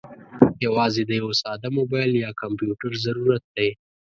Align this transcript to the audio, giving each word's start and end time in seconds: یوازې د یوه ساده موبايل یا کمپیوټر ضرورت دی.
یوازې 0.65 1.01
د 1.05 1.11
یوه 1.21 1.33
ساده 1.41 1.69
موبايل 1.77 2.11
یا 2.23 2.29
کمپیوټر 2.41 2.91
ضرورت 3.05 3.43
دی. 3.55 3.69